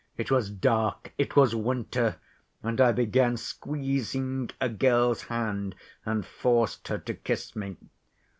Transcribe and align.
It 0.17 0.31
was 0.31 0.49
dark, 0.49 1.13
it 1.19 1.35
was 1.35 1.53
winter, 1.53 2.15
and 2.63 2.81
I 2.81 2.91
began 2.91 3.37
squeezing 3.37 4.49
a 4.59 4.67
girl's 4.67 5.21
hand, 5.25 5.75
and 6.07 6.25
forced 6.25 6.87
her 6.87 6.97
to 6.97 7.13
kiss 7.13 7.55
me. 7.55 7.77